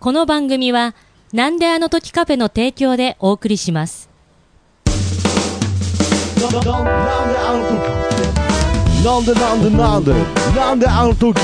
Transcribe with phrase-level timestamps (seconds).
[0.00, 0.94] この番組は、
[1.34, 4.08] なんであの時カフェの提供でお送りします。
[6.40, 8.08] なんであの時
[9.04, 10.14] なんでなんでなんで
[10.56, 11.38] なんであの時。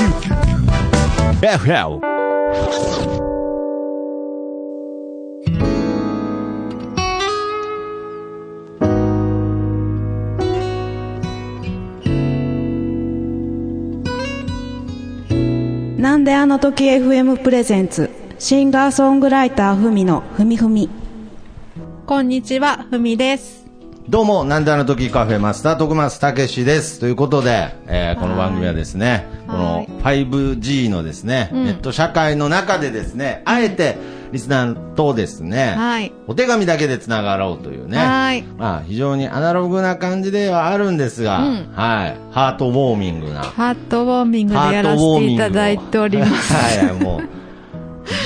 [1.39, 1.99] FL
[16.01, 20.91] なんであの時 FM プレゼンツシンガーソングライターふみのふみふみ。
[22.05, 23.65] こんにちは、ふみです。
[24.07, 26.99] どうも、なんであの時カフェマスター徳松たけしです。
[26.99, 33.97] ということで、えーこの番組はですね、この 5G のですね、ネット社会の中でですね、あえて
[34.31, 36.13] リスナーとですね、はい。
[36.27, 38.43] お手紙だけでつながろうというね、はい。
[38.43, 41.71] まあ非常にアナログな感じではあるんですが、うん。
[41.73, 43.41] はい、ハートウォーミングな。
[43.41, 46.53] ハートウォーミングでやらせていただいております。
[46.53, 47.46] はい、もう、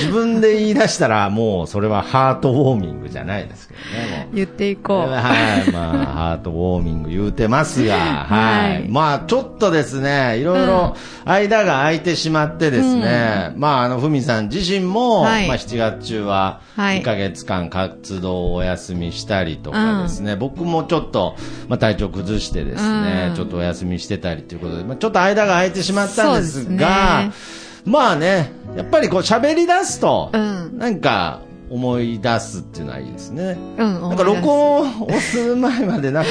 [0.00, 4.28] 自分で言い出したらもうそれはハートウォーミングじゃないですけどね。
[4.32, 4.98] 言っていこう。
[4.98, 8.72] はい、まあ、ハートウォーミング言うてますが、 はい。
[8.72, 8.88] はい。
[8.88, 15.48] まあ、ちょっとですね、いろいろ間が空いてしまってですね、まあ、あの、ふみさん自身も、はい。
[15.48, 17.00] まあ、7月中は、はい。
[17.00, 21.36] 2ヶ月間活動をお休みしたりとかですね、僕もちょっと、
[21.68, 23.34] まあ、体調崩してですね、うん。
[23.34, 33.56] ちょっとお休みしてたりということで、まあ、ちょっと間が空いてしまったんですそうが、ですまあね、やっぱりこう喋り出すと、うんなんか思い出すっていうのはいいですね。
[33.78, 36.30] うんなんか録音を押す前までなんか、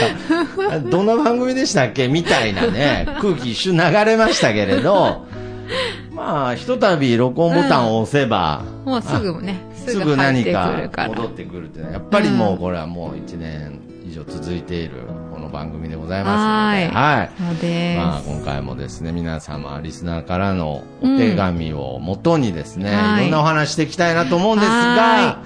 [0.89, 5.25] どんな番組でしたっけみたいなね、 空気一瞬流れましたけれど、
[6.13, 11.09] まあ、ひとたび録音ボタンを押せば、もうすぐね、すすぐ何かるから。
[11.09, 14.91] 戻ってくるっていうのは、やっぱりもうこれはもう1年以上続いている
[15.30, 17.31] この番組でございますので、はいはい。
[17.37, 17.97] そうです。
[17.97, 25.43] まあ、今回もですね、皆様、リスナーからのお手紙を元にですね、はいいろんなお話していきたいなと思うんですはが、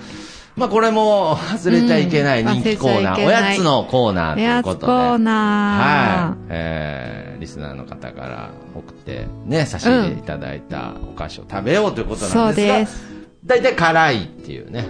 [0.56, 4.84] まあ、これも 忘れちゃいけない人気コーナー、うんおやつのコーナーということで。
[4.84, 6.38] つコーナはい。
[6.50, 13.06] えー、リスナーの方から送ってね、差し入れいただいたお菓子を食べようということなんですが、です。
[13.46, 14.86] 大体辛いっていうね。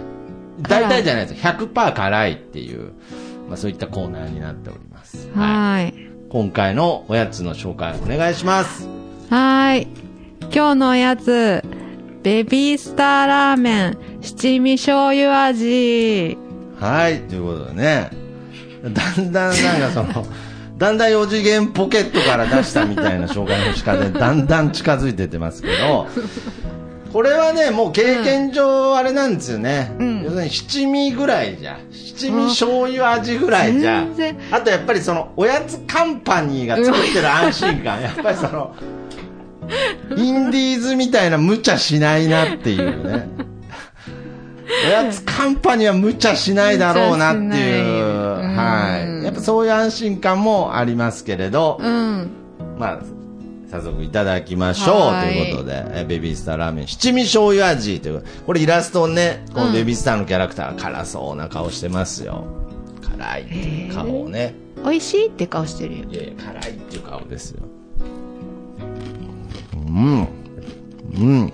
[0.60, 1.42] 大体じゃないです。
[1.42, 2.92] 100%辛いっていう、
[3.48, 4.95] まあそういったコーナーになっております。
[5.24, 5.38] い。
[5.38, 5.94] はい。
[6.28, 8.88] 今回のおやつの紹介お願いします。
[9.30, 9.88] はい。
[10.52, 11.62] 今日のおやつ、
[12.22, 16.36] ベビースターラーメン、七味醤油味。
[16.78, 18.10] はい、ということでね、
[18.82, 20.26] だんだんなんかその、
[20.76, 26.06] だんだん4次元ポケットから出したみたいな紹介の仕方で、 だんだん近づいてってますけど、
[27.12, 29.92] これはね、もう経験上あれなんですよね。
[29.98, 31.78] うんに七味ぐらいじゃ。
[31.90, 34.06] 七味醤油味ぐらいじゃ。
[34.50, 38.00] あとやっぱりその、おやつカンパニーが作ってる安心感。
[38.02, 38.74] やっぱりその、
[40.16, 43.28] インディーズみたいな無茶しないなっていうね。
[44.86, 48.56] おやつカンパニーは無茶しないだろうなっていう。
[48.56, 49.24] はい。
[49.24, 52.30] やっぱそういう安心感もありますけれど、うん。
[52.78, 53.00] まあ、
[53.80, 62.44] 早速いただきましょうはいということで、えベビースターラーメン七味醤油味という、これイラストね、このベビースターのキャラクター辛そうな顔してますよ。
[63.02, 64.54] 辛いっていう顔をね。
[64.84, 66.04] 美味しいって顔してるよ。
[66.10, 67.62] いやいや、辛いっていう顔ですよ。
[69.74, 70.28] うん。
[71.14, 71.52] うん。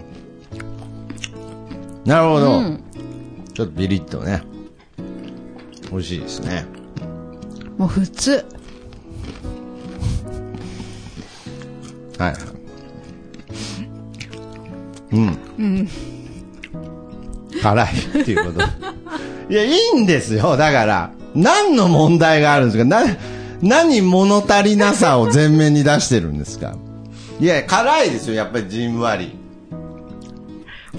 [2.04, 2.58] なるほど。
[2.58, 2.84] うん
[3.54, 4.42] ちょっとビリッとね。
[5.90, 6.64] 美味しいですね。
[7.76, 8.44] もう普通。
[12.22, 12.40] はいはい。
[15.12, 15.38] うん。
[15.58, 15.88] うん。
[17.60, 17.88] 辛い
[18.20, 18.60] っていうこと。
[19.50, 20.56] いや、いいんですよ。
[20.56, 22.84] だから、何の問題があるんですか？
[22.84, 23.02] な、
[23.60, 26.76] 何物足りなさを前面に出してるんですか？
[27.40, 28.34] いや、辛いですよ。
[28.34, 29.36] やっぱりじんわり。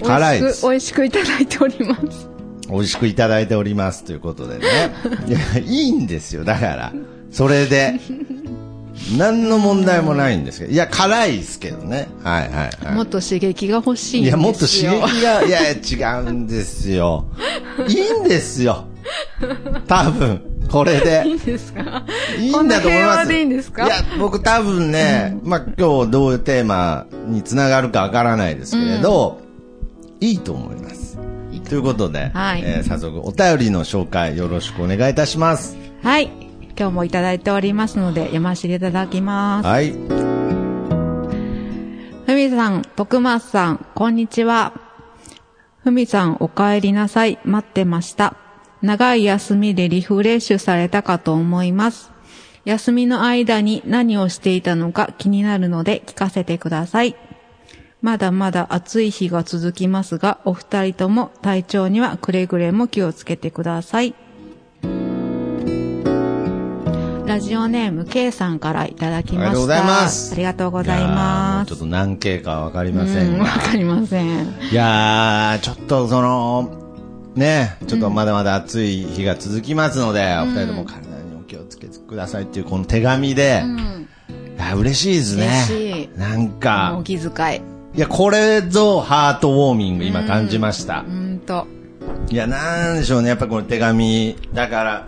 [0.04, 2.28] 辛いです美味しくいただいております。
[2.70, 4.66] 美味しくいただいておりますということでね。
[5.28, 6.44] いや、いいんですよ。
[6.44, 6.94] だから、
[7.32, 8.00] それで。
[9.18, 10.72] 何の問題もないんですけど。
[10.72, 12.08] いや、辛いですけどね。
[12.24, 12.96] はいはいはい。
[12.96, 14.38] もっと刺激が欲しいんですよ。
[14.38, 17.26] いや、もっと刺激が、 いや違うんですよ。
[17.88, 18.86] いいんですよ。
[19.88, 21.24] 多分、これで。
[21.26, 22.04] いいんですか？
[22.40, 23.28] いいんだと思います。
[23.28, 23.86] でいいんですか？
[23.86, 29.42] いや、僕多分ね、まあ今日どういうテーマにつながるかわからないですけれど、
[30.22, 31.18] いいと思います。
[31.68, 35.76] ということで、はいえー早速お便りの紹介よろしくお願いいたします。
[36.04, 36.30] はい。
[36.78, 39.68] 今日もいただいておりますので、読ませていただきます。
[39.68, 39.92] はい。
[42.26, 44.74] ふみさん、徳松さん、こんにちは。
[45.84, 47.38] ふみさん、お帰りなさい。
[47.44, 48.36] 待ってました。
[48.82, 52.12] 長い休みでリフレッシュされたかと思います。
[52.66, 57.16] 休みの間に何をしていたのか気になるので聞かせてください。
[58.02, 64.16] まだまだ暑い日が続きますが、お二人とも体調にはくれぐれも気をつけてください。
[67.34, 69.48] ラジオネーム K さんからいただきました。
[69.48, 71.70] ありがとうございますありがとうございます。
[71.70, 73.40] ちょっと何系かわかりません。
[73.40, 74.54] わかりません。
[74.72, 76.94] いやー、ちょっとその、
[77.34, 83.64] ね、ちょっとまだまだ暑い日が続きますので、お二人とも体にお気をつけくださいっていうこの手紙で、
[84.56, 85.48] いや嬉しいですね。
[85.48, 87.62] 嬉しいなんおか、気遣い。
[87.98, 91.00] いや、これぞハートウォーミング今感じました。
[91.00, 91.66] うんと。
[92.30, 93.30] いや、なんでしょうね。
[93.30, 95.08] やっぱこの手紙だから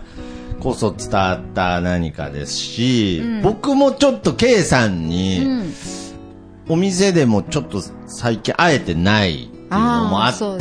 [0.60, 5.72] こそ伝わった何かですし、僕もちょっと K さんに、うん。
[6.68, 10.52] お店でもちょっと最近会えてないっていうのもあっです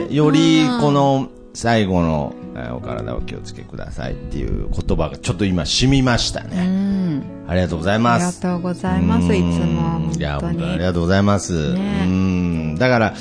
[0.00, 6.64] ねて、よりうんこの最後の、えーお体お気をつけくださいっていう言葉がちょっと今染みましたうね。
[6.66, 7.22] ん。
[7.48, 8.40] ありがとうございあます。
[8.40, 9.34] りがとうございます。
[9.34, 10.10] いつも。
[10.16, 10.78] いや、当本当にありに。
[10.84, 11.74] がとうございます。
[11.74, 12.76] ねうん。
[12.78, 13.14] だから、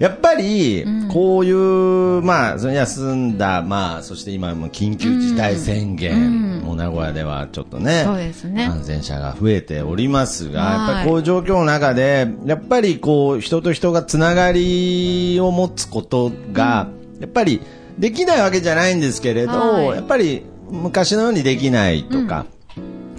[0.00, 8.66] やっぱり、こういう、まあ、その休んだ、まあ、そして今も緊急事態宣言、もう名古屋ではちょっとね、そうですね。
[8.66, 10.72] 感染者が増えておりますが、はい。
[10.72, 16.88] やっぱりこういう状況の中で、やっぱりこう、人と人がつながりを持つことが、
[17.20, 17.60] やっぱり
[17.98, 19.86] できないわけじゃないんですけれど、はい。
[19.96, 22.46] やっぱり昔のようにできないとか、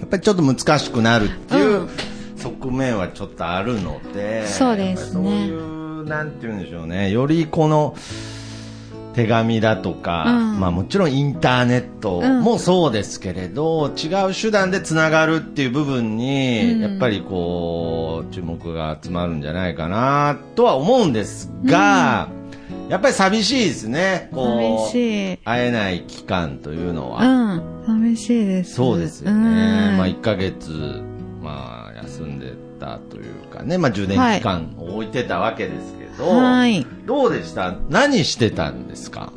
[0.00, 1.88] やっぱりちょっと難しくなるっていう、うん。
[2.38, 7.96] 側面はちょっとあるので、そうですねうなんて言うんでしょうね、よりこの、
[9.14, 22.28] 手紙だとか、うんまあもちろんインターネットもそうですけれど、違う手段でつながるっていう部分に、うんやっぱりこう、注目が集まるんじゃないかなとは思うんですが、
[22.88, 25.38] やっぱり寂しいですね、こう、寂しい。
[25.44, 27.24] 会えない期間というのは。
[27.24, 27.62] うん。
[27.86, 28.74] 寂しいです。
[28.74, 29.36] そうですよね。
[29.36, 31.02] うんまあ、1ヶ月、
[31.42, 33.31] まあ、休んでたという
[33.62, 36.86] かね、まあ、充電期間を置いてたわけですけど、はい。
[37.06, 37.74] どうでした？
[37.88, 39.32] 何してたんですか？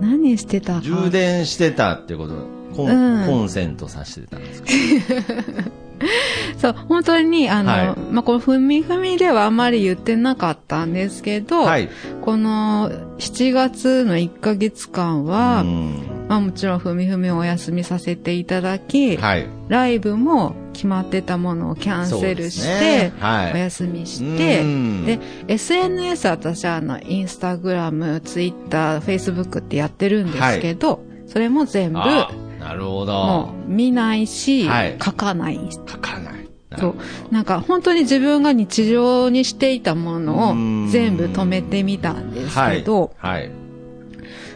[0.00, 0.80] 何してたか。
[0.80, 2.34] 充電してたってこと、
[2.74, 3.26] コン,、うん。
[3.26, 4.68] コンセントさしてたんですか？
[6.58, 8.12] そう、本当に、あの、はい。
[8.12, 11.88] まあ、このふみふみではあまり言ってなかったんですけど、はい。
[12.22, 16.02] この7月の1ヶ月間は、うん
[16.34, 19.46] まあ、もちろんふみふみをお休みさせていただき、はい。
[19.68, 22.68] ライブも決まってたものをキャンセルして、
[23.10, 33.54] ねはいお休みして、うんで、SNS 私はあの、インスタグラム、ツイッター、フェイスブックってやってるんですけど、それも全部、あなるほども。
[33.68, 35.60] う見ないし、はい書かない。
[35.70, 36.48] 書かない。
[36.76, 36.94] そう。
[37.30, 42.78] なんか本当に自分が日常にしていたものうんを全部止めてみたんですはい。
[42.78, 43.52] けど、はい。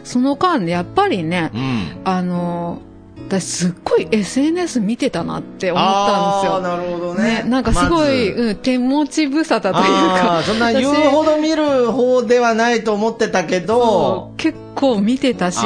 [0.09, 2.01] その間でやっぱりね、うん。
[2.03, 2.81] あの、
[3.27, 6.61] 私すっごい SNS 見てたなって思ったんですよ。
[6.61, 7.43] なるほどね。
[7.43, 8.41] ね、なんかすごい、まず。
[8.41, 14.33] うん、手持ち無沙汰というあかー、そんな言うほど見る方ではないと思ってたけど。
[14.37, 15.59] 結構見てたし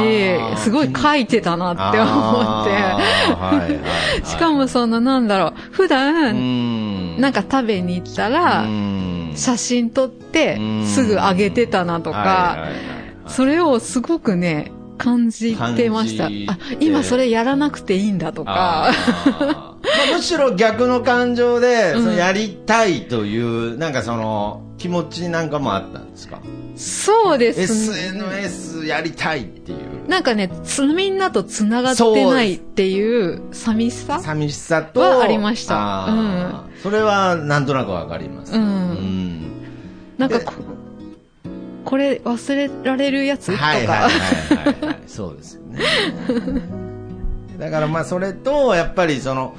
[0.58, 3.76] すごい書いてたなって思あーはいはいはい。
[3.76, 3.80] っ
[4.22, 4.28] て。
[4.28, 7.22] しかもそのなんだろう、普う段、ん。
[7.22, 9.34] なんか食べに行ったらう、ん。
[9.38, 10.86] 写真撮ってうん。
[10.86, 12.68] すぐ上げてたなとはいか、はいは
[13.00, 16.26] いそれをすごくね、感じてました。
[16.26, 16.30] あ
[16.80, 18.92] 今それやらなくていいんだとか。
[18.94, 18.94] ま
[19.44, 19.76] あ
[20.16, 26.40] むしろ逆の感情で、うんそのやりたいという、なんかその、気持ちなんかもあったんですか？
[26.76, 27.60] そうです
[27.92, 28.00] ね。
[28.00, 30.10] ?SNS やりたいっていう。
[30.10, 35.00] なんかね、つみんなと繋がってないっていう寂しさ寂しさと。
[35.00, 38.54] はありましたあーそれはなんとなくわかります。
[38.54, 39.42] うんうん
[40.18, 40.54] でなんかこ、
[41.86, 43.52] これ忘れられるやつ？
[43.52, 43.64] とか。
[43.64, 45.80] はいはいはいはい、はい、そうですよね。
[47.60, 49.56] だからまあそれと、やっぱりその、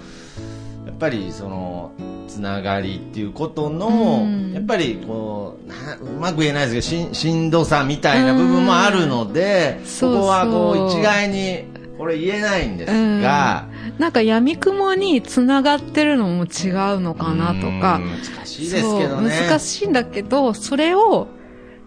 [0.87, 1.93] やっぱりその、
[2.27, 11.65] つながりっていうことの、うんやっぱりこう、なうまく言えないですけど、しんしんどさみたいな部分もあるので、うんそこはこそう一概に、
[11.97, 18.11] これ言えないんですが、なんか闇雲に繋がってるのも違うのかなとかうん。
[18.11, 19.31] 難しいですけどね。
[19.49, 21.29] 難しいんだけど、それを、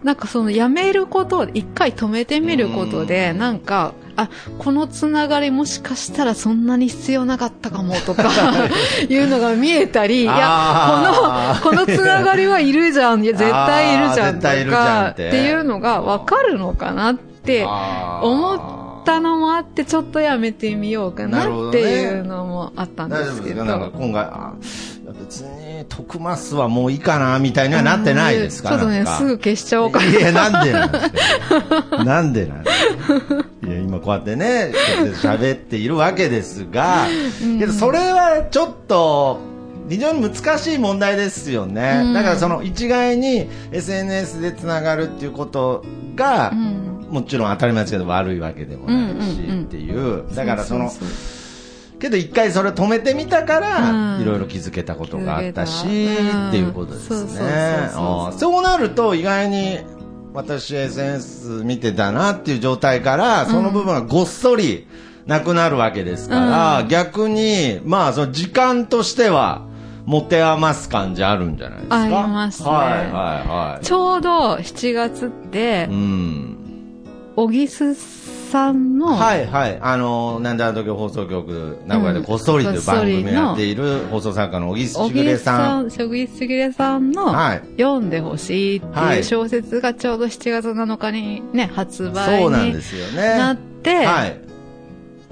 [0.04, 3.38] なんかそのやめること、一回止めてみることで、うん。
[3.38, 4.28] なんか、あ、
[4.58, 8.30] このつながりもしかしたらそんなに必要なかったかもとか、
[9.08, 15.30] いうのが見えたり、いや、この、このつながりはいるじゃん、いや、絶対いるじゃんとか、っって。
[15.30, 18.54] ていうのがわかるのかなって思
[19.02, 23.64] ったのもあって、ちょっとやめてみようかなっていうのもあったんですけど。
[23.64, 24.26] なんか今回、
[25.80, 28.70] あ別に、徳マスはもういいかな、みたいにはなってないですか？
[28.70, 30.04] ちょっとね、すぐ消しちゃおうかな。
[30.06, 31.10] いや、なんでなんです
[31.90, 32.04] か？
[32.04, 33.44] なんでなんですか？
[33.66, 34.72] いや、今こうやってね、
[35.22, 37.06] 喋っているわけですが、
[37.58, 39.40] けどそれはちょっと、
[39.88, 42.02] 非常に難しい問題ですよね。
[42.04, 42.12] うん。
[42.12, 45.82] だからその一概に SNS でつながるっていうこと
[46.14, 46.84] が、うん。
[47.10, 49.64] もちろん当たり前ですけど悪いわけでもないしうんうんうん。
[49.64, 50.24] っていう。
[50.34, 50.90] だからその、うう
[52.00, 57.90] けど一回それを止めてみたから、うんいろいろ気づけたことがあったし、っていうことですね。
[57.94, 59.78] うんそうなると意外に
[60.34, 64.86] 私 SNS 見てたなっていう状態から、その部分がごっそり
[65.26, 69.66] なくなるわけですから、うん逆に、まあその時間としては、
[70.04, 72.00] 持て余す感じあるんじゃないですか？
[72.02, 73.06] ありますねはいはい
[73.48, 73.84] はい。
[73.84, 76.56] ちょうど7月ってう、ん。
[77.36, 77.94] 小木須
[78.48, 79.78] さんの、はいはい。
[79.80, 85.86] あの、なんであの時放送局、名古屋でこっそりという番組をやっている放送作家の小木小しぐさん。
[85.86, 93.38] ん、小木しぐれさんの、はい読んでほしいってはいいう小説がちょうど7月7日にね、発売になんですよね。
[93.38, 94.40] なって、はい。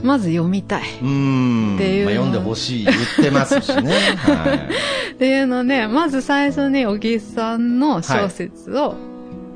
[0.03, 0.83] まず読みたい。
[0.83, 3.93] っていうのまあ、読んでほしい言ってますしね。
[4.23, 4.55] は
[5.11, 5.15] い。
[5.15, 8.95] っていうので、まず最初に小木さんの小説を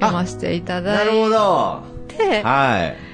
[0.00, 1.90] 読ませていただないるほど。
[2.08, 3.09] て、はい。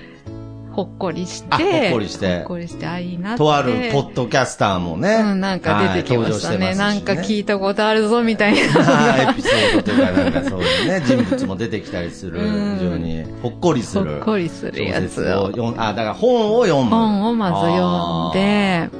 [0.76, 3.38] ほっこりして、あほっこりしてほっこりして、あ、いいなって。
[3.38, 5.14] とあるポッドキャスターもね。
[5.14, 6.66] うん、なんか出てきましたね。
[6.66, 8.58] はいなんか聞いいたことあるぞ、みたいな。
[9.32, 14.20] エピソードとか、なんかそういうね、人物も出てきたりする、うん非常にほっこりすほる。
[14.20, 15.46] っこりするやつを。
[15.46, 16.90] 読んあ、だから本を読む。
[16.90, 18.90] 本をまず読んで、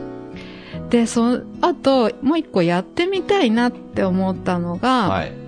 [0.88, 5.45] で、そ、あと、もう一個やってみたいなって思ったのが、はい。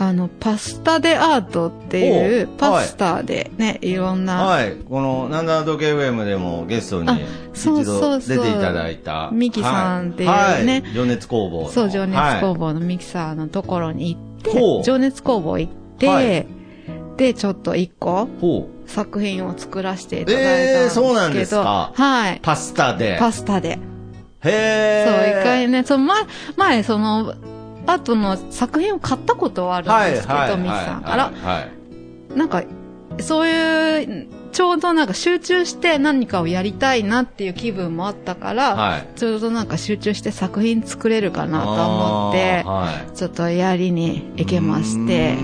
[0.00, 4.76] あの、パスタでアートっていう、おパスタでね、いろんな、はい。
[4.76, 7.18] この、なんだ時計 FM でもゲストにあ
[7.52, 9.30] 一そうそ度うそう出ていただいた。
[9.32, 11.68] ミキさんっていうね情熱工房の。
[11.68, 12.60] そう、情熱工房。
[12.60, 16.46] 房のミキサーのところに行って、情熱工房行って、はい
[17.16, 18.26] で、ちょっと一個。
[18.86, 22.40] 作品を作らせていただいたんですけど、えーそうなんですかはい。
[22.42, 23.18] パスタで。
[23.20, 23.78] パスタで。
[24.42, 25.40] へそう、ー。
[25.40, 26.22] 一回ね、その前、
[26.56, 27.34] 前、その、
[27.92, 30.56] 後の作品を買ったことはあるんはい、ですけど、はい。
[30.56, 31.24] ミキさんから。
[31.24, 31.34] はい。
[31.34, 31.80] はい
[32.36, 32.62] なんか、
[33.18, 39.08] そういう、ちょうどなんか集中して何かをやりたいなっていう気分もあったから、はい。
[39.16, 43.16] ちょうどなんか集中して作品作れるかなと思ってはい。
[43.16, 45.36] ちょっとやりに行けまして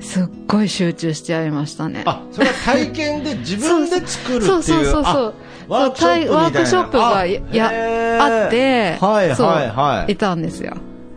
[0.00, 2.02] すっごい集中してやりましたね。
[2.06, 4.46] あ、それは体験で自分で作るっていう。
[4.46, 5.34] そうそうそうそあう。
[5.68, 10.76] ワークショップみたいなワークショップがやあって、はいそうはいはいいたんですよ。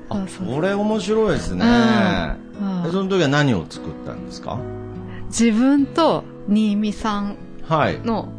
[0.10, 1.66] これ面白いですね。
[1.66, 4.58] うんでその時は何を作ったんですか？
[5.28, 7.36] 自分と新見さん
[7.68, 8.00] はい。
[8.00, 8.30] の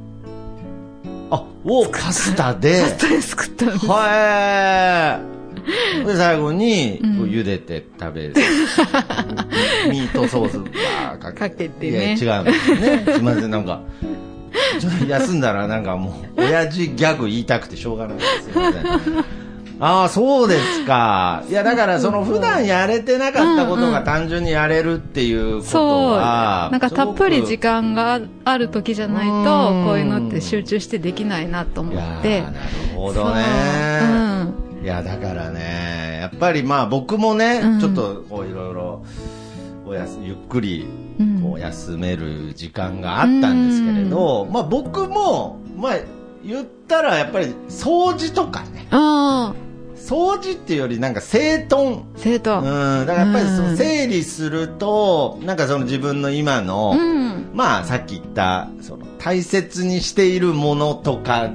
[1.30, 2.80] あ、をパスタで？
[2.82, 3.87] パスタで作ったんです。
[3.87, 5.20] は
[6.02, 6.06] い。
[6.06, 8.34] で、最後に、うんこう茹でて食べる。
[9.90, 13.04] ミートソースバーかけかけてねいや、違うんですね。
[13.12, 13.82] すみません、なんか。
[14.80, 18.42] ちょっと休んだらなんかもう、親父ギャグ言いたくてしょうがないです。
[18.44, 18.84] すみません。
[19.80, 21.42] ああ、そうですか。
[21.49, 26.12] いや、だから、その、普段やれてなかったことが単純にやれるっていうことそう。
[26.12, 29.50] は、なんかたっぷり時間間がある時じゃないうんと、
[29.87, 32.40] こういうのって集中してできないなと思って。
[32.40, 32.56] ーなる
[32.97, 33.44] ほどね。
[34.00, 39.02] そういや、だからね、やっぱりまあ僕もね、うんちょっとこういろいろ、
[39.87, 40.87] おやすゆっくり
[41.18, 45.92] うんこう休める時間があったんですけれど、まあ僕も、まあ
[46.44, 48.99] 言ったらやっぱり掃除とかね、うん。
[48.99, 49.54] ああ、
[50.09, 52.05] 掃除っていうよりなんか整頓。
[52.17, 52.61] 生徒。
[52.61, 57.50] うん、だからやっぱりそのうん整理すると、なんかその自分の今の、うん。
[57.53, 61.50] まあさっき言った、その大切にしているものとか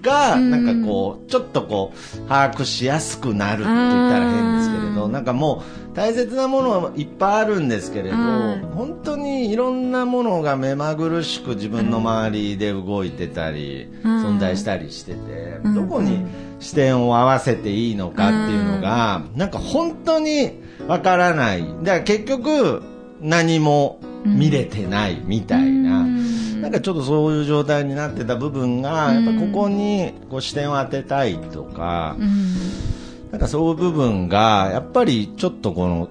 [0.00, 5.62] が、うんなんかこう、ちょっとこう、把握しやすくなるって言ったら変ですけれど、うんなんかもう
[6.00, 16.24] 大切なものいっぱいあるんですけれど、はい本当にいろんなものが目まぐるしく自分の周りで動いてたり、うん存在したりしてて、うんどこに
[16.58, 21.60] 視点を合わせていいのかっていうのが、なんか本当にわからない。
[21.82, 22.82] だから結局、
[23.20, 26.00] 何も見れてないみたいな。
[26.00, 32.99] うんなんかちょっとそういう状態になってた部分が、やっぱここにこう視点を当てたいとか、うん。
[33.30, 36.08] なんかそういう部分が、やっぱりちょっとこの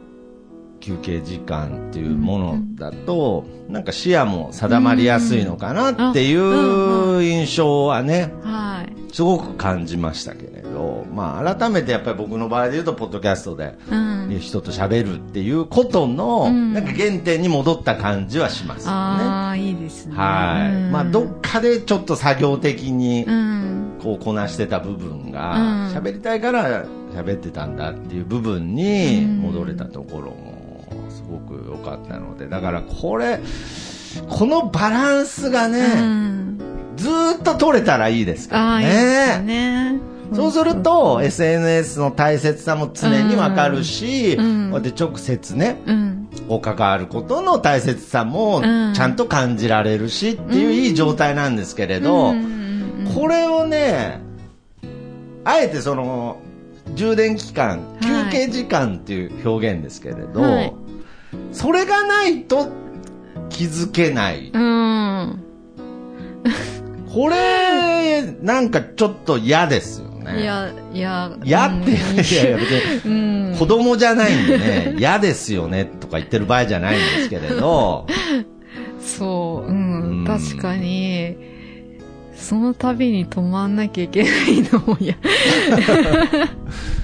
[0.79, 9.13] 休憩時間っていうものだと、なんか視野も定まりやすいのかなっていう印象はね、はい。
[9.13, 14.37] すごく感じましたけれど、まあ改めてやっぱり僕の場合で言うと、ポッドキャストでうん。
[14.39, 18.97] 人と喋るっていうことの、うんなんか原点に戻った感じはしますよね。
[18.97, 20.15] ああ、いいですね。
[20.15, 20.75] はい。
[20.75, 23.97] うんまあ、どっかでちょっと作業的にう、ん。
[24.01, 33.39] こう、こなしてた部分がうん、喋、りたいから喋ってたんだっていう部分に戻れたところも、すごく良かったので、だからこれ、
[34.27, 36.59] このバランスがね、うん。
[36.97, 39.43] ずーっと取れたらいいですからね。
[39.45, 39.99] ね。
[40.33, 44.69] そうすると、SNS の大切さも常にわかるし、うん。
[44.71, 46.29] こうやって直接ね、うん。
[46.47, 48.93] こう関わることの大切さもうん。
[48.93, 53.11] ちゃんと感じられるしっていういい状態なんですけれど、うん。
[53.15, 54.19] これをね、
[55.45, 56.37] あえてその、
[56.95, 60.73] 充電期間、休はい憩時間っていう表現ですけれど、はい
[61.51, 62.69] それがないと
[63.49, 64.49] 気づけない。
[64.53, 65.43] うん。
[67.11, 70.41] これ、なんかちょっと嫌ですよね。
[70.41, 72.69] いや、いや、嫌って、いやいや別
[73.05, 73.11] に、
[73.51, 73.55] うん。
[73.57, 78.05] 子供じゃないんでね、嫌ですよねとか言ってる場合じゃないんですけれど、
[79.01, 81.35] そう、ううんん、確かに、
[82.39, 85.13] その度に止まんなきゃいけないのも嫌。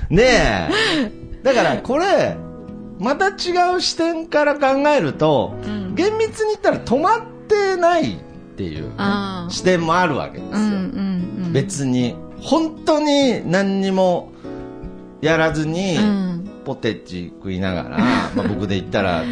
[0.10, 0.70] ねえ。
[1.44, 2.36] だからこれ、
[3.00, 8.18] また違う視点から考えると、うん厳密に言ったら止まってないっ
[8.58, 10.56] ていうあ視点もあるわけですよ。
[10.58, 11.54] うんうんうん。
[11.54, 14.34] 別に、本当に何にも
[15.22, 16.50] やらずに、うん。
[16.66, 17.98] ポテチ食いながら、
[18.36, 19.24] まあ僕で言ったら、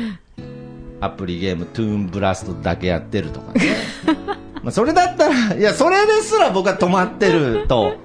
[1.02, 3.62] アプリゲーム、トゥーンブラストだけやってるとかね。
[4.64, 7.98] まあそれだったら、 いや、それですら僕は止まってると、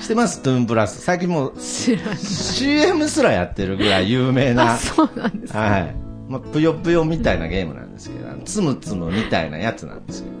[0.00, 1.02] してます、トゥーンブラスト。
[1.02, 1.52] 最近もう。
[1.58, 5.56] CM すらやってるぐらい有名なあ、、そうなんです。
[5.56, 5.96] はい。
[6.28, 10.36] まあ、ぷよぷよみたいなゲームなんですけど、つむつむみたいなやつなんですけど、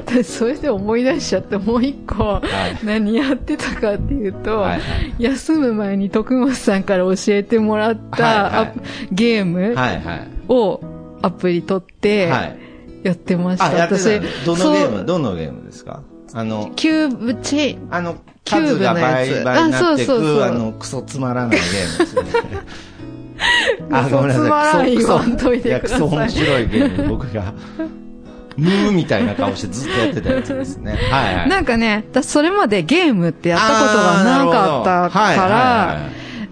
[0.00, 2.40] 私それで思い出しちゃって、もう一個、
[2.82, 8.72] い何やってたかっていうと、はいはい休む前に徳松さんから教えてもらった、はいはい
[9.12, 9.74] ゲーム。
[10.48, 10.80] を
[11.22, 12.63] アプリ取ってはい。
[13.04, 13.66] やってました。
[13.66, 16.02] あ、やってた私どのゲームどのゲームですか？
[16.32, 17.88] あの、キューブチェイン。
[17.90, 22.30] あの、キューブのやつあそうそうそうく、あの、クソつまらないゲームですよね。
[23.92, 24.42] あ、ごめんなさい。
[24.44, 27.52] つまらんクソ言わんといてくださいや、クソ面白いゲーム、僕が、
[28.56, 30.92] ムーみたいな顔してずっとやってたやつですね。
[31.10, 31.48] はいはい。
[31.48, 35.96] なんかね、私それまでゲームってやったことがなかったからは、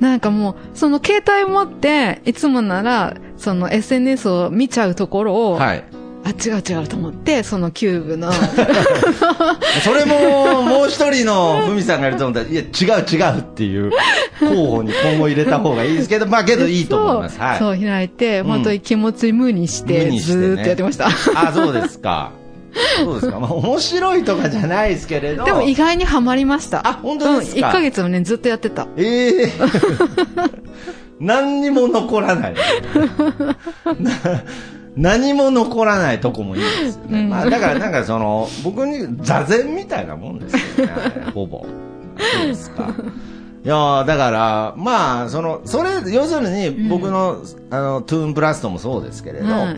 [0.01, 5.85] なんかもう、その携帯持って、いつもなら、その SNS を見ちゃうところを、はい。
[6.25, 8.31] あ、違う違うと思って、そのキューブの、
[9.83, 13.91] それも、もう一人のふみさんがいると思ったら、いや、違う違うっていう
[14.39, 17.39] 候補に今後入れた方がいいですけど、 まあけどいいと思います。
[17.41, 17.59] はい。
[17.59, 21.09] そう、開いて、ん本当に気持ち無にして、ずーっとやってました。
[21.35, 22.31] あ、そうですか。
[23.05, 23.41] そうですか。
[23.41, 25.45] まあ面白いとかじゃないですけれど。
[25.45, 26.87] でも意外にはまりました。
[26.87, 28.87] あ本当ですかうん、1ヶ月もね、ずっとやってた。
[28.97, 29.53] ええ
[31.21, 32.55] 何にも残らない。
[34.97, 37.27] な何も残らないとこもいいですよね。
[37.27, 40.93] まあだからなんかその、僕に座禅みたいなもんですよね、
[41.35, 41.65] ほぼ。
[42.19, 42.95] そうですか。
[43.65, 49.77] いやーだから、まあ、その、それ、要するに僕の、あの、トゥーンブラストもそうですけれど、はい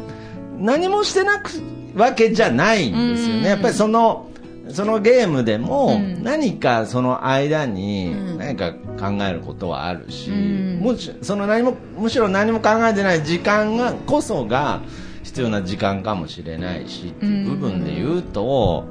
[0.56, 1.50] 何もしてなく
[1.96, 3.48] わけじゃないんですようんね。
[3.48, 4.30] やっぱりその、
[4.70, 14.80] そのゲームでもうん何かその間にうん何か考えることはあるし、うんむしその何もむしろ何も考えてない時間がこそが
[15.24, 18.84] 必要な時間かもしれないしっていう部分で言うと、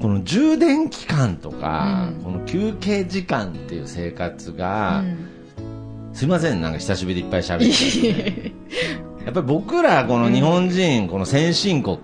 [0.00, 2.24] この充電期間とか、うん。
[2.24, 6.14] この休憩時間っていう生活が、うん。
[6.14, 8.52] すいません、なんか久しぶりでいっぱい喋って。
[9.24, 11.96] やっぱり僕らこの日本人、この先進国、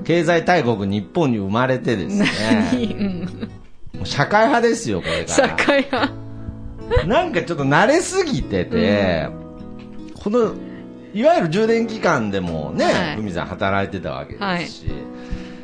[0.00, 0.02] ん。
[0.04, 2.26] 経済大国日本に生まれてですね、
[4.04, 5.54] 社会派ですよ、これか社ら。
[5.54, 6.12] 会派。
[7.06, 9.28] なんかちょっと慣れすぎてて、
[10.14, 10.54] この、
[11.14, 13.18] いわゆる充電期間でもね、はい。
[13.20, 14.86] 海さん働いてたわけですし、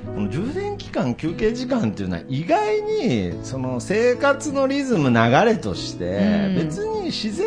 [0.06, 6.54] この充電期間、休憩時間っていうのは意外にその生活のリズム、流れとして、うん。
[6.54, 7.46] 別に自然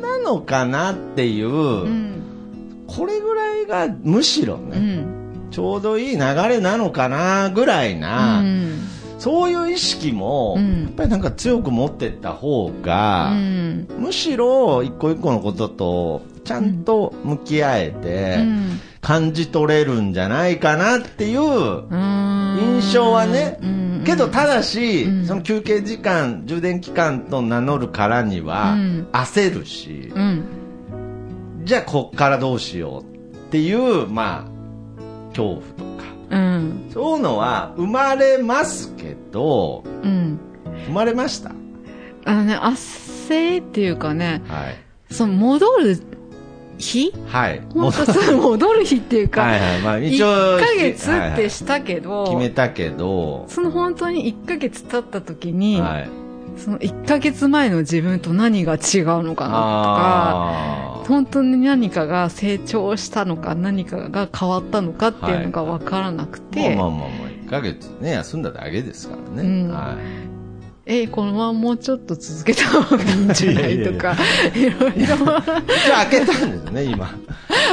[0.00, 2.22] なのかなっていう、うん。
[2.86, 4.80] これぐらいがむしろね、う
[5.48, 5.48] ん。
[5.50, 8.78] ちょうどいい流れなのかなぐらいな、うん。
[9.18, 10.82] そういう意識も、うん。
[10.84, 13.88] やっぱりなんか強く持っていった方が、うん。
[13.98, 30.44] むしろ一個一個のこととちゃんと向き合えて、うん感じ取れるんじゃないかなっていううん印象はね、うんけどただし、うんその休憩時間、充電期間と名乗るからにはうん焦るし、うん。
[31.64, 36.88] じゃあこっからどうしようっていう、まあ、恐怖とか、うん。
[36.92, 40.38] そういうのは生まれますけど、うん。
[40.86, 41.50] 生まれました？
[42.24, 44.76] あのね、焦りっていうかね、はい。
[45.12, 46.02] その戻る
[46.82, 47.14] 日？
[47.28, 47.62] はい。
[47.72, 49.80] 本当そう戻る日っていうか、はいはい。
[49.80, 56.08] まあ1一応、ヶ月はいはいってしたけど、決めたけど、その本当に1ヶ月経った時に、はい。
[56.56, 58.80] その1ヶ月前の自分と何が違う
[59.22, 69.48] のかなあとか、本当に何かが成長したのか何かが変わったのかっていうのが分からなくまあて、まあまあまあ、1ヶ月ね、休んだだけですからね。
[69.48, 69.96] うんは
[70.84, 74.16] え、このままもうちょっと続けた方がいいんじゃないとか、
[74.54, 74.90] いろいろ。
[74.96, 75.24] 一応
[75.94, 77.14] 開けたんですね、今。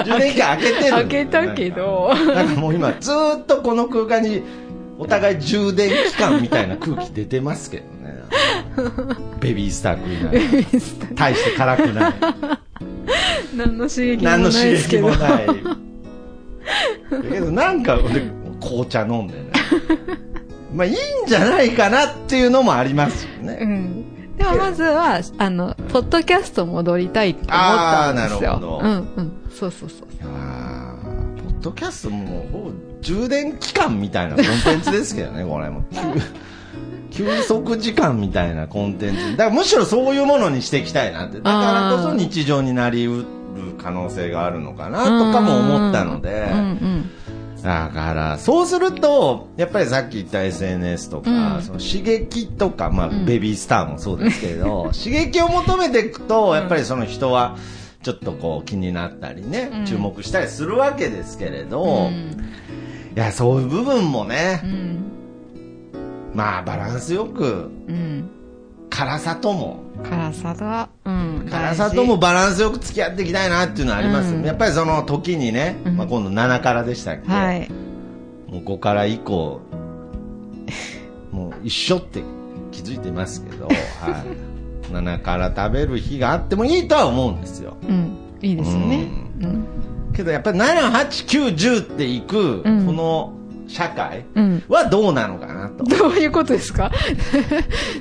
[0.05, 2.13] 充電器開けてるんです開けたけど。
[2.13, 4.43] なんかもう今、ずーっとこの空間に、
[4.99, 8.19] お互い充電期間みたいな空気出てますけどね。
[9.39, 11.15] ベビースター食いながら。
[11.15, 12.13] 大して辛くない。
[13.55, 15.09] 何の刺激も何のないですけど。
[15.09, 15.47] 刺激もない。
[17.11, 18.21] だけどなんか、俺
[18.61, 19.49] 紅茶飲んでね。
[20.73, 20.95] まあいいん
[21.27, 23.53] じゃないかなっていうのもありますようね。
[23.65, 24.35] ん。
[24.37, 28.51] でもまずは、あの、ポッドキャスト戻りたいって思ったんですよ。
[28.53, 29.31] あーなるほどうんうん。
[29.53, 30.07] そうそうそう。
[30.23, 35.83] あーポッドキャストもほぼ充電期間みたいなコンテンツですけどね、 これも。
[37.11, 39.31] 休休息時間みたいなコンテンツ。
[39.31, 41.37] だからむしろそういうものにしていきたいなって。
[41.37, 43.25] だからこそ日常になりうる
[43.77, 46.47] 可能性があるのかなとかも思ったので。
[46.51, 47.09] うんうん。
[47.63, 57.57] だから、そうすると、やっぱりさっき言った SNS とか、うんその刺激とか、まあ、んベビースターもそうですけれど、 刺激を求めていくと、やっぱりその人は、
[58.01, 62.37] ちょっとこう気になったりね、うん注目したりするわけですけれど、うん
[63.15, 65.03] いや、そういう部分もねう、ん。
[66.33, 68.29] まあ、バランスよく、うん。
[68.89, 71.47] 辛さとも、辛さが、うん。
[71.49, 77.31] 辛さともバランスよく付き合っていきたいなっていうのはあります、うんやっぱりその時にね、うんまあ、今度7からでしたっけ、大事。
[77.31, 77.71] はい。
[78.51, 79.61] もう5から以降、
[81.31, 82.23] もう一緒って
[82.71, 83.73] 気づいてますけど、 はい。
[84.91, 87.77] 7から食べる日があってもいいとは思うんですよ。
[87.87, 88.17] うん。
[88.41, 89.07] いいですよね。
[89.41, 89.65] うん。
[90.13, 93.33] けどやっぱり7、8、9、10っていく、うんこの
[93.69, 94.63] 社会うん。
[94.67, 95.83] はどうなのかなと。
[95.83, 96.91] どういうことですか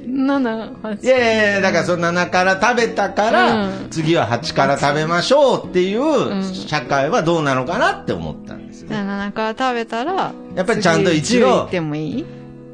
[0.06, 1.04] ?7、 8。
[1.04, 8.96] いやいやいやだからその7から食べたから、うん次は8から食べましょうっていううん社会はどうなのかなって思ったんですよね。
[8.96, 12.24] 7から食べたら、やっぱりちゃんと一次度10行ってもいい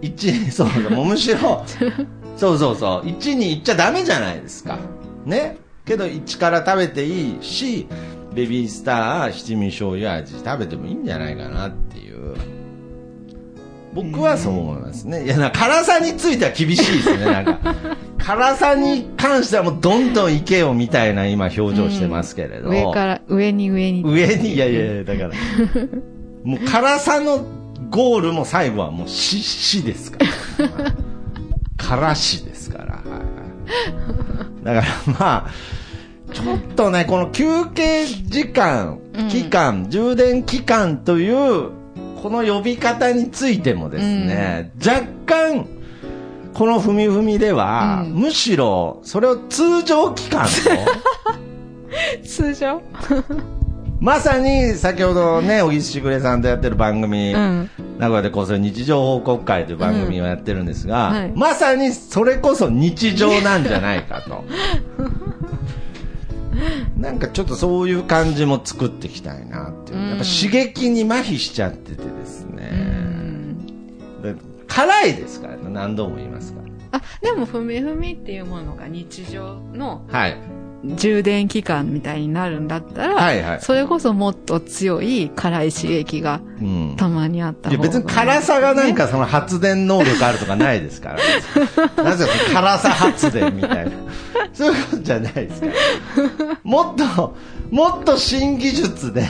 [0.02, 1.64] ？1、そうそう、もうむしろ、
[2.36, 4.78] そうそうそう、1に行っちゃダメじゃないですか。
[5.26, 5.56] ね。
[5.84, 7.86] けど1から食べていいし、
[8.34, 12.34] ベビースター七味醤油味食べてもいいんじゃないかなっていう。
[13.94, 15.24] 僕はそう思いますね。
[15.24, 17.76] いや、辛さについては厳しいですね、なんか。
[18.18, 22.70] 辛さに関してはもうどんどんいけよみたいな今表情してますけれど。
[22.70, 24.02] 上から、上に上に。
[24.02, 25.30] 上に、いやいやいや、 だから、
[26.42, 27.44] もう辛さの
[27.90, 30.26] ゴールも最後はもう死、死ですから。
[31.76, 33.02] 辛死ですから。
[34.64, 34.84] だから
[35.18, 35.50] まあ、
[36.32, 38.98] ちょっとね、この休憩時間、
[39.30, 41.70] 期間、充電期間という、
[42.24, 45.66] この呼び方についてもですね、若干、
[46.54, 50.50] このふみふみでは、うんむしろ、それを通常期間と、
[52.26, 52.80] 通常？
[54.00, 57.70] まさに先ほどね、小木しぐれさんとやってる番組、うん。
[57.98, 64.44] 名古屋でこうする日常報告会という番組をやってるんですが、うんはいまさにそれこそ日常なんじゃないかと。
[66.96, 69.98] なんかちょっとそういう感じも作っていきたいなっていう。
[69.98, 72.13] うんやっぱ刺激に麻痺しちゃってて
[74.74, 76.60] 辛いですからね、何度も言いますか
[76.90, 80.18] あ、でも、ふみふみっていうものが日常のら。
[80.18, 80.36] はい。
[80.96, 86.94] 充電期間みたいになるんだったら、はいはいそれこそもっと強い辛い刺激がうん。
[86.98, 87.88] たまにあったいや方が。
[87.88, 91.18] 別に辛さがなんかその発電能力あるとかないですから。
[92.04, 93.92] なぜか辛さ発電みたいな。
[94.52, 95.72] そういうことじゃないですから。
[96.64, 97.36] もっと、
[97.70, 99.26] もっと新技術で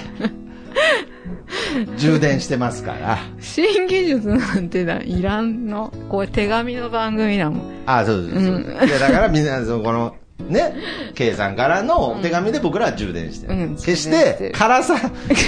[1.97, 3.19] 充電してますから。
[3.41, 5.93] 新技術なんてないらんの。
[6.09, 7.63] これ手紙の番組だもん。
[7.87, 8.47] あそうです。
[8.47, 10.15] そうですいやだからみんな、そのこの、
[10.49, 10.75] ね、
[11.15, 13.55] K さんからのお手紙で僕らは充電してる。
[13.55, 14.97] うん決して辛さ、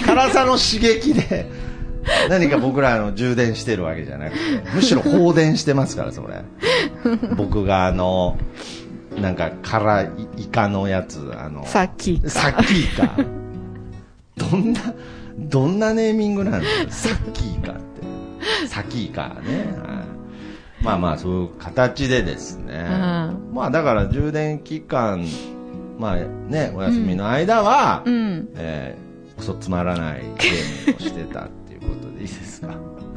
[0.06, 1.46] 辛さの刺激で、
[2.28, 4.38] 何か僕らあの充電してるわけじゃなくて、
[4.74, 6.42] むしろ放電してますから、それ。
[7.36, 8.38] 僕があの、
[9.20, 12.30] なんか辛いイカのやつ、あの、さっき言った。
[12.30, 13.16] サッキーカ。
[14.36, 14.80] どんな、
[15.38, 16.64] どんなネーミングなの？
[16.88, 18.66] サッキーカって。
[18.68, 19.66] サキーカね。
[19.86, 20.06] はい
[20.84, 22.74] まあまあ、そういう形でですね。
[22.82, 25.26] んまあだから充電期間、
[25.98, 28.48] まあね、お休みの間は、うん。
[28.54, 32.74] えー、クソつまらないゲームをしてたっていうことでいいですか？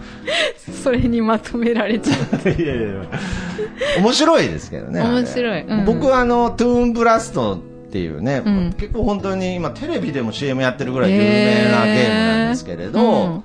[0.83, 2.49] それにまとめられちゃう。
[2.61, 3.01] いやいやいや
[3.99, 5.01] 面白いですけどね。
[5.01, 13.43] 面白いうん僕はあの、トゥーンブラストっていうね、うん結構本当に今テレビでも CM やってるぐらい有名なゲームなんですけれど、うん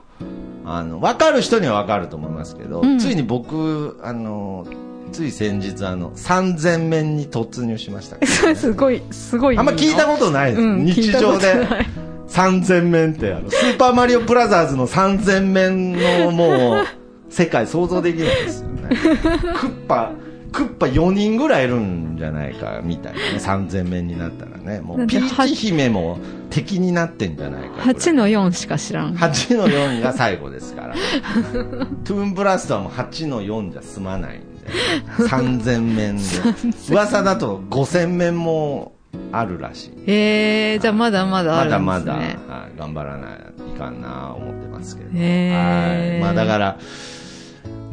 [0.66, 4.66] あの、わかる人にはわかると思いますけど、うんついに僕、あの、
[5.12, 9.58] つい先日あの、3000面に突入しましたね、 すごい、すごい。
[9.58, 10.62] あんま聞いたことないです。
[10.62, 11.86] うん日常で聞いたことない。
[12.28, 16.84] 3000面って、あの、スーパーマリオブラザーズの3000面のもう、
[17.30, 18.88] 世界想像できないですよね。
[19.60, 20.12] クッパ、
[20.54, 23.38] クッパ4人ぐらいいるんじゃないかみたいなね。
[23.38, 24.80] 3000面になったらね。
[24.80, 27.88] もうピーチ姫も敵になってんじゃないかぐらい。
[27.88, 29.16] 8の4しか知らん。
[29.16, 30.94] 8の4が最後ですから。
[32.04, 35.26] トゥーンブラストはもう8の4じゃ済まないんで。
[35.28, 36.22] 3000面で。
[36.94, 38.94] 噂だと5000面も
[39.32, 39.92] あるらしい。
[40.06, 42.38] えー、じゃあまだまだあまだるんですね。
[42.46, 46.12] まだ、はい、頑張らないいかんな思ってますけど、へー。
[46.12, 46.20] はい。
[46.20, 46.78] まあだから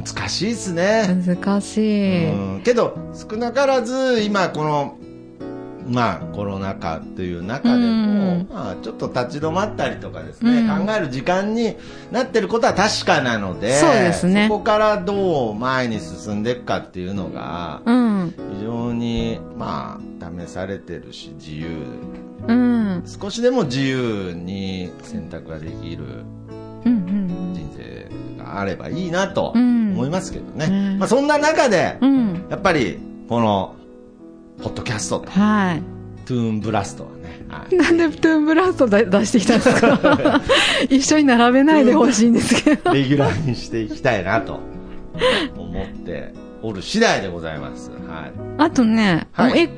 [0.04, 2.32] 難しいですね、難しい。
[2.32, 4.98] うんけど少なからず今この
[5.88, 11.76] まあコロナ禍という中でも、うんまあ、ちょっと立ち止まったりとかですね、うん考える時間に
[12.12, 18.34] なってることは確かなのでそうですねそこからどう前に進んでいくかっていうのがうん。
[18.56, 21.68] 非常にまあ試されてるし自由
[22.48, 23.04] うん。
[23.06, 26.24] 少しでも自由に選択ができる
[28.54, 32.10] があればいいなとうん思いますけどね、うんまあ、そんな中でうん。
[32.10, 32.46] うん。
[32.50, 33.76] やっぱりこの
[34.62, 35.84] ポッドキャストとはい。
[36.26, 40.42] トゥーンブラストはね、はい なんでトゥーンブラスト出出してきたんですか？
[40.90, 42.94] 一緒に並べないでほしいんですけど。
[42.94, 44.60] レギュラーにしていきたいなと
[45.58, 49.70] 思っておる次第でございます、はい、あとね、はい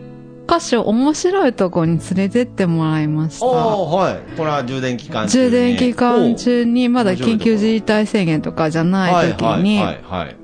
[0.48, 3.46] 箇所面白いとこに連れてってもらいました。
[3.46, 4.38] はい。
[4.38, 5.46] これは充電期間中に。
[5.46, 10.36] 充電期間中にまだ緊急事態宣言とかじゃない時に、はいはいはい、はい。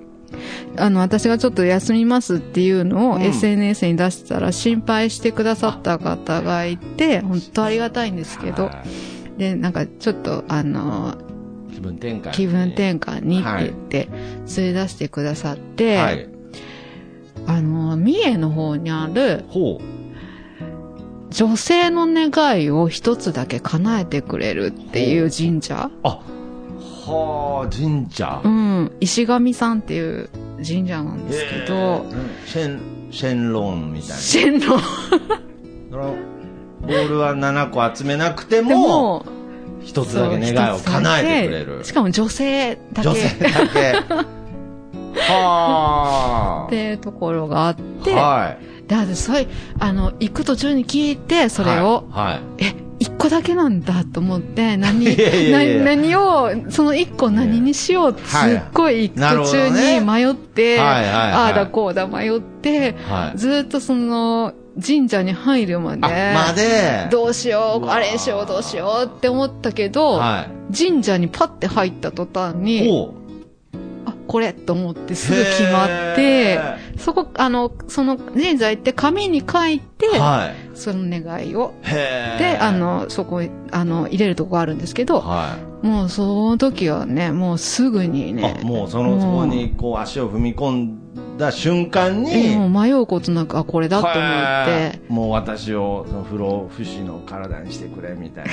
[0.78, 3.22] あの、私がちょっと休みますっていうのをうん。
[3.22, 8.84] SNS に出したら心配してくださった方がいて、本当ありがたいんですけど、は
[9.38, 11.18] で、なんかちょっとあの、
[11.72, 12.32] い気分転換に。
[12.32, 14.10] 気分転換にって言って、
[14.58, 16.38] 連れ出してくださって、はい
[17.50, 19.84] あの、三重の方にあるほう。
[21.32, 25.90] 女性の願いを一つだけ叶えてくれるっていう神社。
[26.04, 28.42] あはあ神社。
[28.44, 28.92] うん。
[29.00, 32.48] 石神さんっていう神社なんですけど、えー。
[32.48, 32.82] シェン
[33.12, 34.16] シェンロンみたいな。
[34.16, 34.82] シェンロン
[36.82, 39.26] ボールは7個集めなくても、
[39.84, 41.84] 一つだけ願いを叶えてくれる。
[41.84, 43.10] しかも女性だけ。
[43.10, 43.94] 女性だけ。
[45.16, 48.88] はあ っていうところがあって、はい。
[48.88, 49.48] で、私それ、
[49.80, 52.64] あの、行く途中に聞いて、それを、はい、はい。
[52.66, 55.80] え、一個だけなんだと思って、何、 いやいやいや。
[55.80, 61.32] な何を、その一個何にしようって、すはいっごい途中に迷って、はいはいはい。
[61.32, 63.38] ああだこうだ迷って、はい。
[63.38, 64.54] ずーっとその、
[64.86, 67.08] 神社に入るまで、あまで？
[67.12, 70.76] どうしよう、うあれしよう、どうしようって思ったけど、はい。
[70.76, 73.12] 神社にパッて入った途端に、
[74.30, 76.60] これと思ってすぐ決まってへ、
[77.00, 80.78] そこ、あの、その神社行って紙に書いて、ーはい。
[80.78, 81.74] その願いを。
[81.84, 85.88] で、あの、そこ、あの、入れるとこがあるんですけど、はい。
[85.88, 89.98] もうその時はね、もうすぐにねあ、もうそのそこにこう。
[89.98, 91.09] 足を踏み込ん
[91.39, 95.12] だ瞬間にもう迷うことなく、あ、これだと思って、はい。
[95.12, 98.52] もう私をその不老不死の体にしてくれみたいな。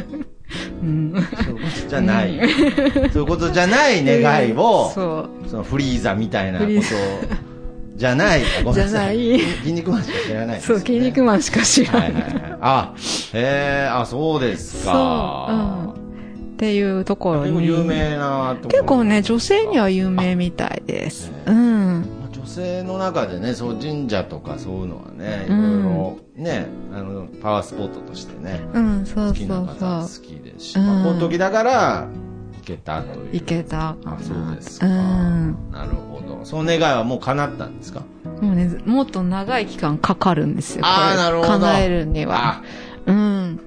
[0.82, 1.14] うん。
[1.44, 2.40] そういうことじゃない。
[3.12, 5.48] そういうことじゃない願いを そう。
[5.48, 6.70] そのフリーザみたいなこと
[7.96, 8.42] じゃない。
[8.64, 9.18] ごめんなさい。
[9.18, 9.40] じゃない。
[9.40, 12.02] 筋肉マンしか知らないですそう、筋肉マンしか知らない。
[12.02, 12.58] はいはいはい。
[12.60, 12.94] あ
[13.34, 16.04] へえあそうですそう、かうん。
[16.54, 17.52] っていうところに。
[17.52, 21.30] 結構有名な結構ね、女性には有名みたいです。
[21.46, 22.13] うん。
[22.44, 30.24] まあ女性の中でねそう神社とかそういうのはねいろうんいろね、あのパワースポットとしてねうん、そう好きなそう方好そう。
[30.24, 32.08] きですし、うんまあ、この時だから
[32.60, 33.96] 行けたといういけた。
[34.04, 35.70] あそうですか、うん。
[35.70, 38.02] なるほどその願いはもう叶ったんですか？
[38.40, 40.84] もうね、もっと長い期間かかるんですよ。
[40.84, 42.62] あーこれなるほど叶えるには。
[43.06, 43.60] うん。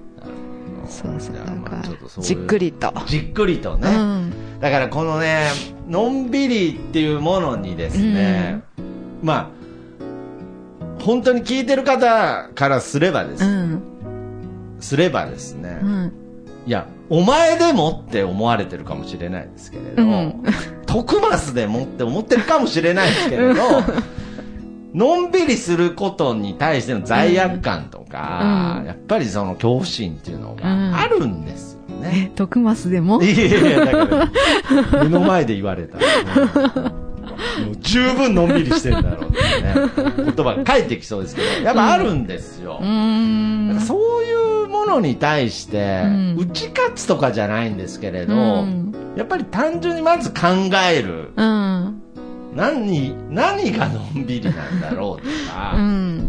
[0.90, 1.36] そうそう。
[1.36, 1.82] なんか
[2.20, 2.94] じっくりと。
[3.06, 4.34] じっくりとね、うん。
[4.60, 5.52] だからこのね
[5.88, 8.62] のんびりっていうものにですね、
[9.22, 9.58] まあ
[11.04, 13.82] 本当に聞いてる方からすればです、うん。
[14.80, 16.12] すればですね、うん。
[16.66, 20.44] いや、お前でもって思われてるかもしれないですけれど、うん。
[20.86, 23.62] 徳マスでもって思ってるかもしれないですけれど、
[24.94, 28.86] のんびりすることに対しての罪悪感とか、うん。
[28.86, 30.58] やっぱりその恐怖心っていうのうん。
[30.58, 32.32] があるんですよね。
[32.34, 33.22] え、徳マスでも？
[33.22, 34.30] いやいやだか
[34.92, 36.92] ら、目の前で言われたら、
[37.66, 42.80] もう十分のんびりしてるんだろうってね、言葉が返ってきそうですけど、やっぱあるんですよ。
[42.82, 43.80] うーん。
[43.82, 48.94] そういうものに対して、うん打ち勝つとかじゃないんですけれど、うん。
[49.16, 50.48] やっぱり単純にまず考
[50.92, 51.32] える。
[51.36, 52.02] うん。
[52.56, 56.28] 何、何がのんびりなんだろうとうか、ん。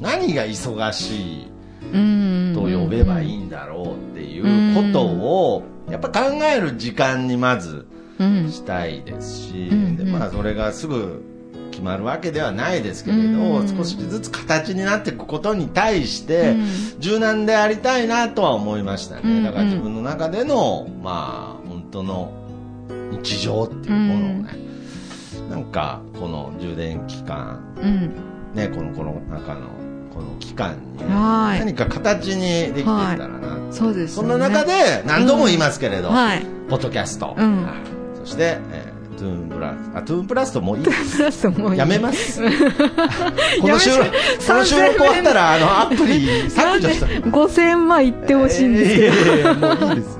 [0.00, 1.46] 何が忙しい
[1.92, 2.52] うん。
[2.54, 7.95] と呼べばいいんだろうっていうことを、やっぱ考える時間にまずうん。
[8.18, 11.22] したいですし、うんでまあそれがすぐ
[11.76, 13.68] 決まるわけではないですけれど、うん。
[13.68, 16.66] 少しずつ形になっていくことに対して、うん。
[17.00, 19.22] 柔軟でありたいなとは思いましたね。
[19.24, 22.32] うんだから自分の中での、まあ、本当の
[23.10, 24.48] 日常っていうものをね、
[25.50, 28.10] なんか、この充電期間、うん。
[28.54, 29.68] ね、このコロナ禍の
[30.14, 34.22] この期間に何か形にできていったらな、そうですね。
[34.22, 36.46] そんな中で何度も言いますけれど、はい。
[36.70, 37.66] ポッドキャスト、うん
[38.26, 40.84] して、えートゥーンプラスあトゥーンプラスともういい。
[40.84, 41.78] ですプラスもういい。
[41.78, 42.38] やめます。
[42.38, 47.06] この収録この収録終わったらあのアプリ削除した。
[47.06, 49.14] 5000万いってほしいんですけど。
[49.14, 50.18] いやいやいやもういいです。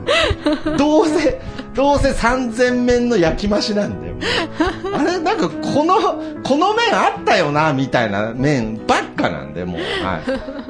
[0.79, 1.41] どうせ
[1.75, 4.06] どうせ3000面の焼き増しなんだよもう
[4.95, 9.81] あれなんかこのこの面あったよなみたいな面ばっかなんでもう。
[9.81, 10.27] はい。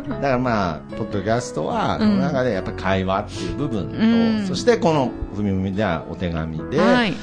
[0.09, 4.01] だからまあポッドキャストはその中でやっぱり会話っていう部分と、う
[4.45, 4.47] ん。
[4.47, 7.15] そしてこの「ふみふみ」ではお手紙で、はい。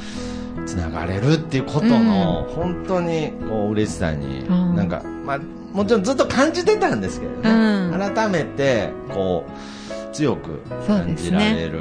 [0.65, 5.39] つながれるっていうことの、本当にこう嬉しさに、うんなんか、まあ、
[5.73, 8.13] もちろんずっと感じてたんですけどね、うん。
[8.15, 11.79] 改めてこう強く感じられる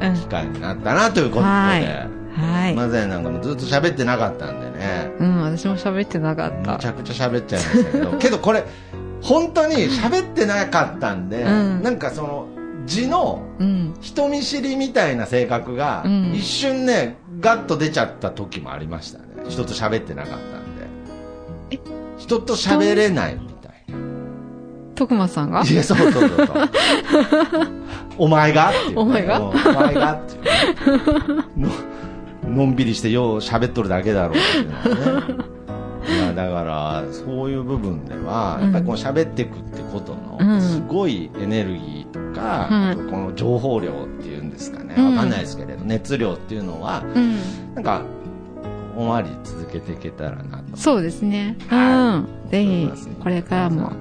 [0.00, 0.14] うん。
[0.14, 2.74] 機会になったなということで、はいはい。
[2.74, 6.72] まぜなんかもずっと喋ってなかったんでね、うん、私も喋ってなかった。
[6.72, 8.64] めちゃくちゃ喋っちゃいましたけど、 けどこれ、
[9.22, 12.46] 本当に喋ってなかったんで、うんなんかその、
[12.86, 13.94] 字のうん。
[14.00, 19.24] 人見知りみたいな性格が、うん一瞬ね、ガッと出ちゃった時もありましたね。
[19.48, 20.40] 人と喋ってなかったん
[20.76, 21.80] で。
[22.18, 23.84] 人と喋れないみたい
[24.94, 25.64] 徳間さんが？
[25.64, 25.70] な。
[25.70, 26.46] いや、そうそうそうそう。
[28.18, 28.70] お前が？
[28.70, 29.38] っていうね、お前が？
[29.38, 30.12] うんお前が？
[30.14, 31.68] っていうね
[32.50, 32.56] の。
[32.56, 35.50] のんびりしてよう喋っとるだけだろうっていうのはね。
[36.08, 44.94] いや、だから、そういう部分では、やっぱりこう喋っていくってことの、うんすごいエネルギーとか、とこの情報量っていうんですかね。
[44.96, 47.36] うんわかんないですけれど、熱量っていうのは、うん。
[47.74, 48.02] なんか、
[48.96, 50.76] おまわり続けていけたらなと。
[50.76, 51.56] そうですね。
[51.70, 52.28] うはん。
[52.50, 52.90] ぜひ、
[53.22, 53.92] これからも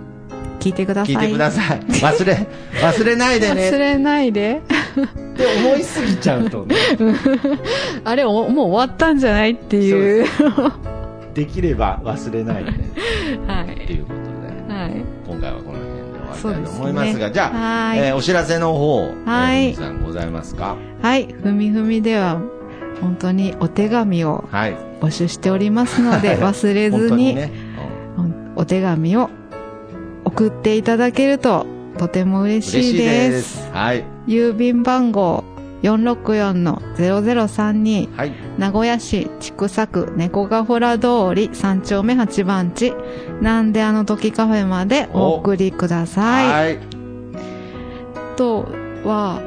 [0.59, 1.15] 聞いてください。
[1.15, 1.79] 聞いてください。
[1.81, 2.47] 忘れ、
[2.81, 4.61] 忘れないでね忘れないで。
[4.89, 6.75] って思いすぎちゃうとね、
[8.03, 10.25] あれ、おもう終わったんじゃないっていう。
[11.33, 12.77] できれば忘れないでね。
[13.47, 13.83] はい。
[13.83, 14.19] っていうこと
[14.67, 15.03] で、はい。
[15.27, 17.99] 今回はこの辺で終わりたいと思いますが、じゃあ、はい。
[17.99, 19.73] えーお知らせの方、はい。
[19.75, 20.75] さんございますか？
[21.01, 21.27] はい。
[21.43, 22.39] ふみふみでは、
[23.01, 24.75] 本当にお手紙をはい。
[25.01, 27.51] 募集しておりますので、忘れずに、本当にね、
[28.57, 29.29] お手紙を
[30.25, 31.65] 送っていただけると、
[31.99, 33.29] とても嬉嬉しいしいで。
[33.29, 33.69] ですす。
[33.71, 34.03] はい。
[34.25, 35.43] 郵便番号
[35.83, 38.31] 464-0032、はい。
[38.57, 42.93] 名古屋市千種区猫ヶ原通り3丁目8番地、
[43.41, 46.47] なんであの時カフェまでお送りください。
[46.47, 46.77] はい。
[48.33, 48.67] あと
[49.03, 49.41] は。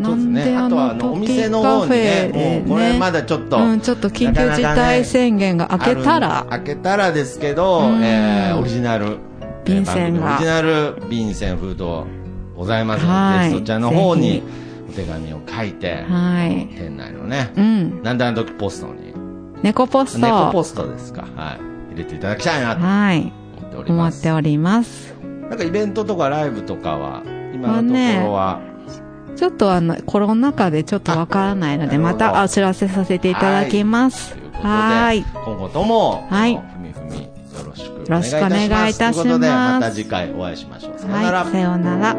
[0.00, 9.18] なんであの時のカフェでもう、これまね、だちょっと、うん、ちょっと緊急事態宣言が明けたらある、開けたらですけど、うんえーオリジナル、
[9.64, 11.84] 便箋がオリジナル便箋封筒
[12.56, 14.42] ございますので、そちらの方ぜに
[14.90, 16.68] お手紙を書いて、はい。
[16.76, 18.02] 店内のね、うん。
[18.02, 19.14] なんであの時ポストに、
[19.62, 20.18] 猫ポスト。
[20.18, 21.54] 猫ポストですか、は
[21.90, 21.94] い。
[21.94, 23.32] 入れていただきたいなとはい。
[23.58, 24.14] 思っております。
[24.16, 25.14] 思っております。
[25.48, 27.22] なんかイベントとかライブとかは、
[27.54, 28.60] 今のところは、
[29.36, 34.50] ちょっとあの、コロナ禍でちょっとわからないので、またお知らせさせていただきますという。
[34.50, 35.24] ことで、はい。
[35.44, 36.60] 今後とも、はい
[37.60, 40.98] よろしくよろしくお願いいたしますということで、また次回お会いしましょう。
[40.98, 41.44] さようなら。
[41.44, 41.52] はい。
[41.52, 42.16] さようなら。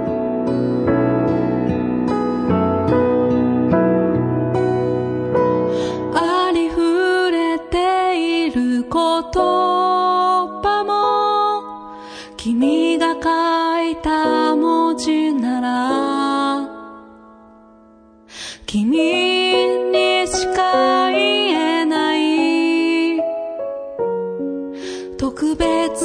[6.13, 11.95] ありふれている言葉も
[12.37, 13.19] 君が書
[13.89, 16.69] いた文字なら
[18.65, 19.30] 君
[25.61, 26.00] beds